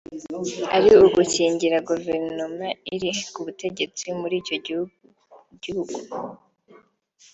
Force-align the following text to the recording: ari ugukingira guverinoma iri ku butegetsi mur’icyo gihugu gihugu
ari 0.75 0.89
ugukingira 1.05 1.77
guverinoma 1.89 2.67
iri 2.95 3.11
ku 3.33 3.39
butegetsi 3.45 4.05
mur’icyo 4.19 4.55
gihugu 4.65 4.95
gihugu 5.63 5.97